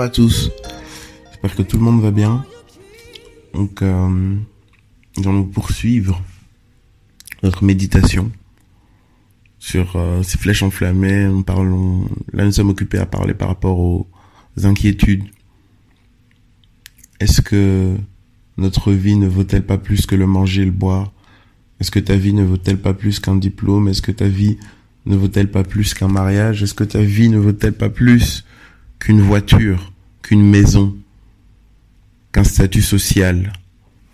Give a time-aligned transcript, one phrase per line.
[0.00, 0.50] À tous.
[1.28, 2.46] J'espère que tout le monde va bien.
[3.52, 4.08] Donc, euh,
[5.18, 6.22] nous allons poursuivre
[7.42, 8.32] notre méditation
[9.58, 11.26] sur euh, ces flèches enflammées.
[11.26, 14.08] Nous parlons, là, nous sommes occupés à parler par rapport aux
[14.62, 15.24] inquiétudes.
[17.18, 17.94] Est-ce que
[18.56, 21.12] notre vie ne vaut-elle pas plus que le manger et le boire?
[21.78, 23.88] Est-ce que ta vie ne vaut-elle pas plus qu'un diplôme?
[23.88, 24.56] Est-ce que ta vie
[25.04, 26.62] ne vaut-elle pas plus qu'un mariage?
[26.62, 28.46] Est-ce que ta vie ne vaut-elle pas plus
[29.00, 30.96] qu'une voiture, qu'une maison,
[32.32, 33.52] qu'un statut social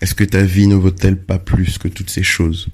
[0.00, 2.68] Est-ce que ta vie ne vaut-elle pas plus que toutes ces choses?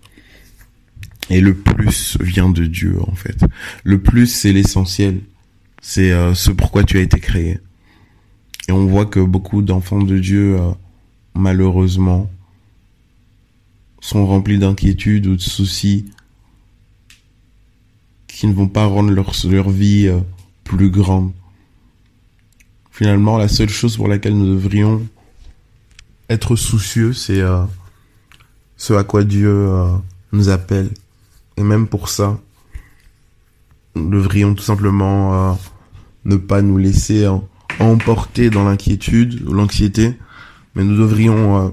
[1.31, 3.39] Et le plus vient de Dieu en fait.
[3.83, 5.21] Le plus c'est l'essentiel.
[5.81, 7.59] C'est euh, ce pourquoi tu as été créé.
[8.69, 10.71] Et on voit que beaucoup d'enfants de Dieu, euh,
[11.35, 12.31] malheureusement,
[14.01, 16.07] sont remplis d'inquiétudes ou de soucis
[18.29, 20.21] qui ne vont pas rendre leur, vie euh,
[20.65, 21.33] plus grande.
[22.93, 25.09] Finalement, la seule chose pour laquelle nous devrions
[26.29, 27.65] être soucieux, c'est euh,
[28.77, 29.89] ce à quoi Dieu euh,
[30.33, 30.91] nous appelle.
[31.57, 32.39] Et même pour ça,
[33.95, 35.55] nous devrions tout simplement euh,
[36.27, 37.37] ne pas nous laisser euh,
[37.81, 40.19] emporter dans l'inquiétude ou l'anxiété,
[40.75, 41.71] mais nous devrions euh,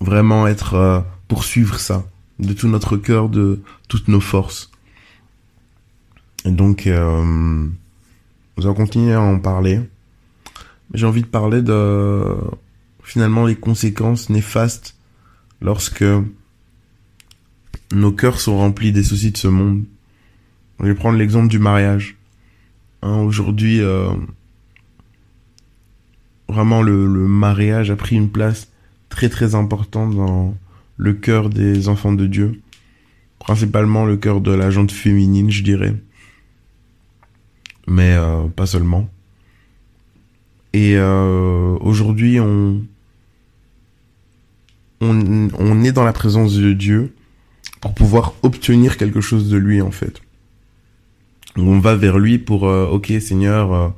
[0.00, 2.04] vraiment être euh, poursuivre ça
[2.40, 4.72] de tout notre cœur, de toutes nos forces.
[6.44, 7.68] Et donc, euh,
[8.58, 9.80] nous allons continuer à en parler.
[10.92, 12.24] J'ai envie de parler de
[13.04, 14.96] finalement les conséquences néfastes
[15.60, 16.04] lorsque
[17.92, 19.84] nos cœurs sont remplis des soucis de ce monde.
[20.80, 22.16] Je vais prendre l'exemple du mariage.
[23.02, 24.10] Hein, Aujourd'hui, euh,
[26.48, 28.72] vraiment le, le mariage a pris une place
[29.08, 30.56] très très importante dans
[30.96, 32.60] le cœur des enfants de Dieu.
[33.38, 35.94] Principalement le cœur de la jante féminine, je dirais.
[37.88, 39.08] Mais euh, pas seulement.
[40.74, 42.82] Et euh, aujourd'hui, on,
[45.00, 47.14] on, on est dans la présence de Dieu
[47.80, 50.20] pour pouvoir obtenir quelque chose de lui, en fait.
[51.56, 53.88] On va vers lui pour, euh, ok Seigneur, euh,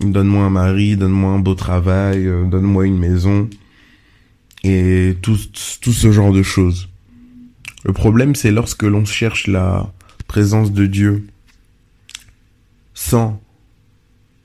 [0.00, 3.50] donne-moi un mari, donne-moi un beau travail, euh, donne-moi une maison,
[4.62, 5.36] et tout,
[5.80, 6.88] tout ce genre de choses.
[7.84, 9.92] Le problème, c'est lorsque l'on cherche la
[10.26, 11.26] présence de Dieu
[13.00, 13.40] sans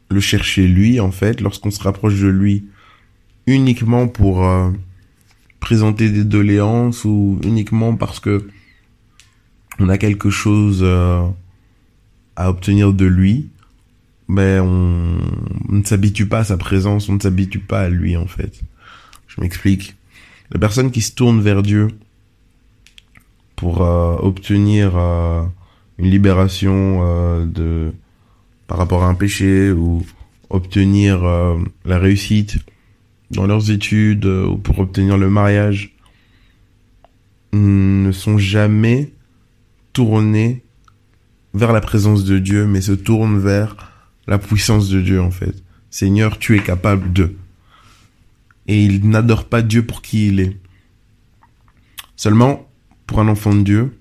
[0.09, 2.63] le chercher lui, en fait, lorsqu'on se rapproche de lui
[3.47, 4.71] uniquement pour euh,
[5.59, 8.47] présenter des doléances ou uniquement parce que
[9.77, 11.27] on a quelque chose euh,
[12.37, 13.49] à obtenir de lui,
[14.29, 15.19] mais on,
[15.67, 18.61] ne s'habitue pas à sa présence, on ne s'habitue pas à lui, en fait.
[19.27, 19.97] Je m'explique.
[20.51, 21.89] La personne qui se tourne vers Dieu
[23.57, 27.93] pour euh, obtenir une libération de
[28.67, 30.05] par rapport à un péché ou
[30.49, 32.57] obtenir euh, la réussite
[33.31, 35.95] dans leurs études euh, ou pour obtenir le mariage
[37.53, 39.11] mm, ne sont jamais
[39.93, 40.63] tournés
[41.53, 43.75] vers la présence de Dieu mais se tournent vers
[44.27, 45.55] la puissance de Dieu en fait.
[45.89, 47.35] Seigneur, tu es capable de.
[48.67, 50.57] Et ils n'adorent pas Dieu pour qui il est.
[52.15, 52.67] Seulement,
[53.07, 53.97] pour un enfant de Dieu,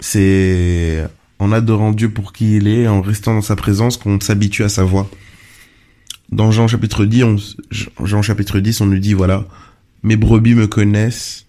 [0.00, 1.06] c'est
[1.40, 4.68] en adorant Dieu pour qui il est, en restant dans sa présence, qu'on s'habitue à
[4.68, 5.10] sa voix.
[6.30, 7.36] Dans Jean chapitre 10, on,
[8.04, 9.46] Jean chapitre 10, on nous dit, voilà,
[10.02, 11.46] mes brebis me connaissent,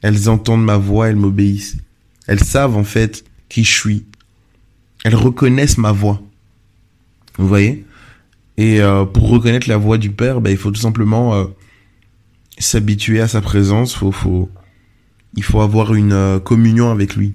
[0.00, 1.76] elles entendent ma voix, elles m'obéissent.
[2.28, 4.04] Elles savent, en fait, qui je suis.
[5.04, 6.22] Elles reconnaissent ma voix.
[7.36, 7.84] Vous voyez?
[8.56, 11.46] Et euh, pour reconnaître la voix du Père, ben, il faut tout simplement euh,
[12.58, 13.94] s'habituer à sa présence.
[13.94, 14.48] Faut, faut,
[15.34, 17.34] il faut avoir une euh, communion avec lui.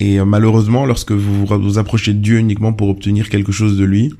[0.00, 3.84] Et euh, malheureusement, lorsque vous vous approchez de Dieu uniquement pour obtenir quelque chose de
[3.84, 4.12] lui,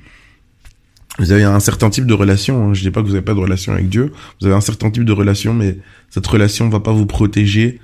[1.19, 2.69] vous avez un certain type de relation.
[2.69, 2.75] Hein.
[2.75, 4.13] Je dis pas que vous n'avez pas de relation avec Dieu.
[4.41, 5.79] Vous avez un certain type de relation, mais
[6.11, 7.81] cette relation va pas vous protéger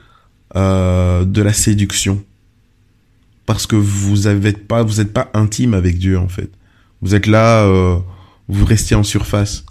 [0.54, 2.22] euh, de la séduction,
[3.46, 6.50] parce que vous avez pas, vous êtes pas intime avec Dieu en fait.
[7.02, 7.98] Vous êtes là, euh,
[8.48, 9.64] vous restez en surface.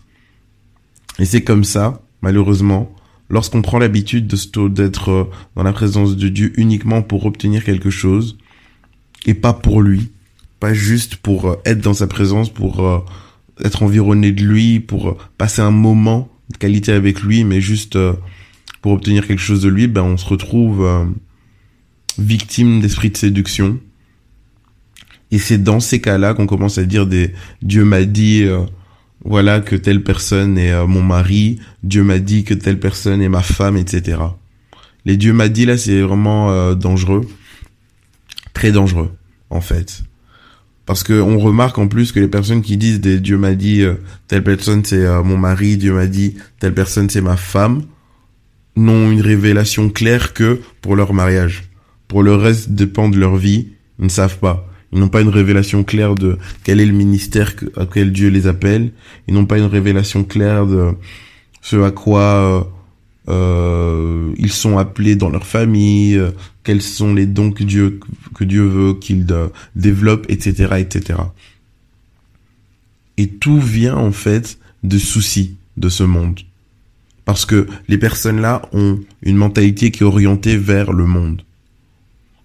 [1.18, 2.95] Et c'est comme ça, malheureusement,
[3.30, 5.24] lorsqu'on prend l'habitude d'être euh,
[5.56, 8.38] dans la présence de Dieu uniquement pour obtenir quelque chose
[9.26, 10.12] et pas pour lui,
[10.60, 13.00] pas juste pour euh, être dans sa présence, pour euh,
[13.64, 17.98] être environné de lui, pour passer un moment de qualité avec lui, mais juste
[18.82, 20.88] pour obtenir quelque chose de lui, ben on se retrouve
[22.20, 23.80] victime d'esprit de séduction.
[25.32, 27.32] Et c'est dans ces cas-là qu'on commence à dire des
[27.64, 28.46] Dieu m'a dit
[29.26, 33.30] voilà que telle personne est euh, mon mari, Dieu m'a dit que telle personne est
[33.30, 34.20] ma femme, etc.
[35.04, 37.28] Les Dieu m'a dit là, c'est vraiment euh, dangereux,
[38.54, 39.12] très dangereux
[39.50, 40.04] en fait,
[40.86, 43.82] parce que on remarque en plus que les personnes qui disent des Dieu m'a dit
[43.82, 43.96] euh,
[44.28, 47.82] telle personne c'est mon mari, Dieu m'a dit telle personne c'est ma femme,
[48.76, 51.70] n'ont une révélation claire que pour leur mariage.
[52.08, 54.68] Pour le reste dépend de leur vie, ils ne savent pas.
[54.96, 58.48] Ils n'ont pas une révélation claire de quel est le ministère à quel Dieu les
[58.48, 58.94] appelle.
[59.28, 60.94] Ils n'ont pas une révélation claire de
[61.62, 62.64] ce à quoi euh,
[63.28, 66.32] euh ils sont appelés dans leur famille, euh,
[66.64, 68.00] quels sont les dons que Dieu
[68.36, 69.28] que Dieu veut qu'ils
[69.76, 71.20] développent, etc., etc.
[73.18, 76.40] Et tout vient en fait de soucis de ce monde,
[77.26, 81.42] parce que les personnes là ont une mentalité qui est orientée vers le monde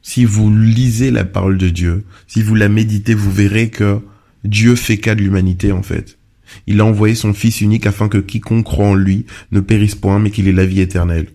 [0.03, 4.01] si vous lisez la parole de Dieu, si vous la méditez, vous verrez que
[4.45, 6.19] Dieu fait cas de l'humanité en fait.
[6.67, 10.19] Il a envoyé son Fils unique afin que quiconque croit en lui ne périsse point,
[10.19, 11.29] mais qu'il ait la vie éternelle.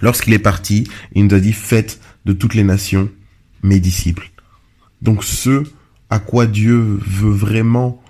[0.00, 3.10] Lorsqu'il est parti, il nous a dit, faites de toutes les nations
[3.62, 4.30] mes disciples.
[5.02, 5.64] Donc ce
[6.10, 8.02] à quoi Dieu veut vraiment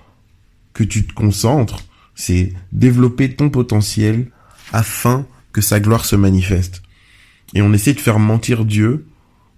[0.73, 1.85] que tu te concentres,
[2.15, 4.31] c'est développer ton potentiel
[4.73, 6.83] afin que sa gloire se manifeste.
[7.55, 9.07] Et on essaie de faire mentir Dieu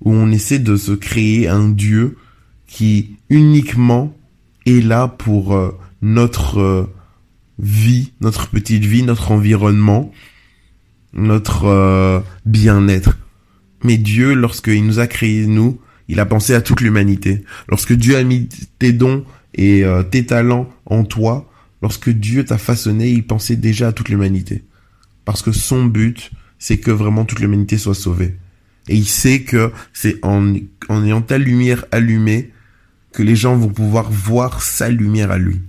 [0.03, 2.17] où on essaie de se créer un Dieu
[2.67, 4.17] qui uniquement
[4.67, 6.87] est là pour euh, notre euh,
[7.59, 10.13] vie, notre petite vie, notre environnement,
[11.13, 13.19] notre euh, bien-être.
[13.83, 17.45] Mais Dieu, lorsqu'il nous a créés, nous, il a pensé à toute l'humanité.
[17.69, 18.49] Lorsque Dieu a mis
[18.79, 19.25] tes dons
[19.55, 21.51] et tes talents en toi,
[21.81, 24.65] lorsque Dieu t'a façonné, il pensait déjà à toute l'humanité.
[25.25, 28.37] Parce que son but, c'est que vraiment toute l'humanité soit sauvée.
[28.91, 30.53] Et il sait que c'est en,
[30.91, 32.51] ayant ta lumière allumée
[33.13, 35.61] que les gens vont pouvoir voir sa lumière à lui.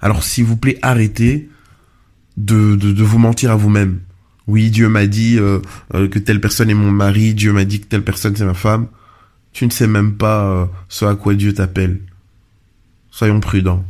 [0.00, 1.48] Alors s'il vous plaît, arrêtez
[2.36, 4.00] de, de, vous mentir à vous-même.
[4.48, 5.60] Oui, Dieu m'a dit euh,
[5.94, 8.54] euh, que telle personne est mon mari, Dieu m'a dit que telle personne c'est ma
[8.54, 8.88] femme.
[9.52, 12.00] Tu ne sais même pas euh, ce à quoi Dieu t'appelle.
[13.12, 13.84] Soyons prudents.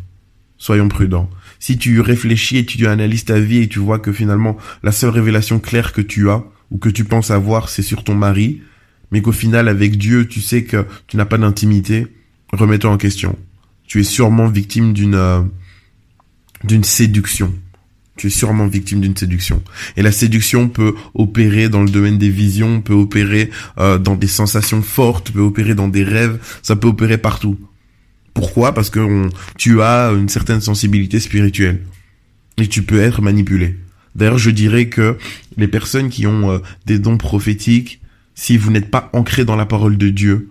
[0.59, 1.31] Soyons prudents.
[1.59, 5.11] Si tu réfléchis et tu analyses ta vie et tu vois que finalement la seule
[5.11, 8.63] révélation claire que tu as, ou que tu penses avoir, c'est sur ton mari,
[9.11, 12.07] mais qu'au final, avec Dieu, tu sais que tu n'as pas d'intimité,
[12.53, 13.37] remets-toi en question.
[13.87, 15.41] Tu es sûrement victime d'une euh,
[16.63, 17.55] d'une séduction.
[18.17, 19.63] Tu es sûrement victime d'une séduction.
[19.97, 24.27] Et la séduction peut opérer dans le domaine des visions, peut opérer euh, dans des
[24.27, 27.59] sensations fortes, peut opérer dans des rêves, ça peut opérer partout.
[28.35, 28.75] Pourquoi?
[28.75, 31.81] Parce que tu as une certaine sensibilité spirituelle.
[32.59, 33.77] Et tu peux être manipulé.
[34.15, 35.17] D'ailleurs, je dirais que
[35.57, 38.01] les personnes qui ont euh, des dons prophétiques,
[38.35, 40.49] si vous n'êtes pas ancré dans la parole de Dieu,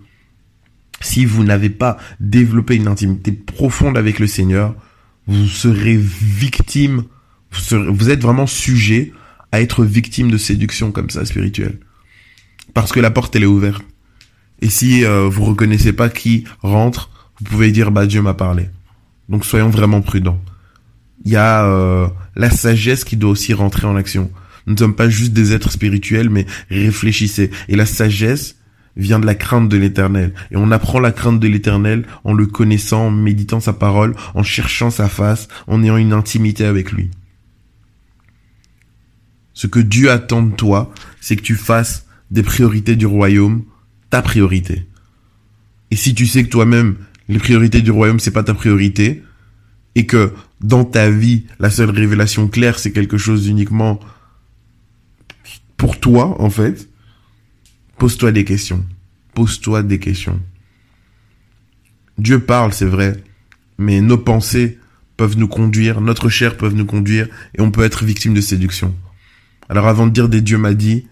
[1.02, 4.76] si vous n'avez pas développé une intimité profonde avec le Seigneur,
[5.28, 7.04] vous serez victime,
[7.52, 9.14] vous, êtes vraiment sujet
[9.52, 11.80] à être victime de séduction comme ça spirituelle.
[12.74, 13.84] Parce que la porte, elle est ouverte.
[14.62, 18.70] Et si euh, vous reconnaissez pas qui rentre, vous pouvez dire, bah Dieu m'a parlé.
[19.30, 20.42] Donc soyons vraiment prudents
[21.26, 24.32] il y a euh, la sagesse qui doit aussi rentrer en action.
[24.68, 27.52] Nous ne sommes pas juste des êtres spirituels, mais réfléchissez.
[27.68, 28.56] Et la sagesse
[28.96, 30.34] vient de la crainte de l'éternel.
[30.52, 34.44] Et on apprend la crainte de l'éternel en le connaissant, en méditant sa parole, en
[34.44, 37.10] cherchant sa face, en ayant une intimité avec lui.
[39.54, 43.64] Ce que Dieu attend de toi, c'est que tu fasses des priorités du royaume
[44.10, 44.86] ta priorité.
[45.92, 46.96] Et si tu sais que toi-même,
[47.28, 49.24] les priorités du royaume, c'est pas ta priorité,
[50.00, 54.00] et que dans ta vie, la seule révélation claire, c'est quelque chose uniquement
[55.76, 56.88] pour toi, en fait,
[57.98, 58.86] pose-toi des questions.
[59.34, 60.40] Pose-toi des questions.
[62.18, 63.22] Dieu parle, c'est vrai,
[63.78, 64.80] mais nos pensées
[65.18, 67.28] peuvent nous conduire, notre chair peut nous conduire,
[67.58, 68.96] et on peut être victime de séduction.
[69.68, 71.08] Alors avant de dire des dieux m'a dit,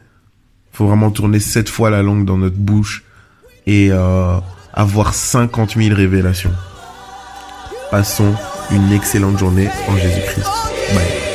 [0.71, 3.03] faut vraiment tourner sept fois la langue dans notre bouche
[3.65, 4.39] et euh,
[4.73, 6.53] avoir 50 000 révélations.
[7.91, 8.33] Passons
[8.71, 10.47] une excellente journée en Jésus-Christ.
[10.93, 11.26] Bye.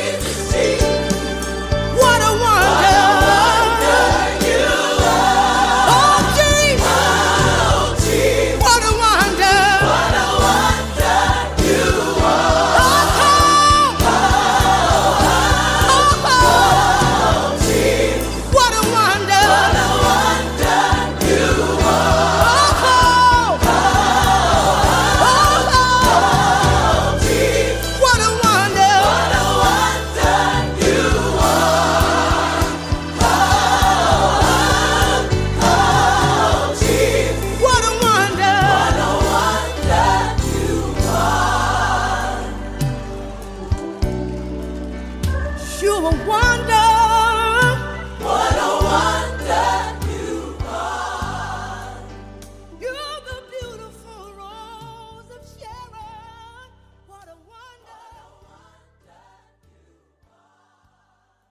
[46.05, 46.72] A wonder.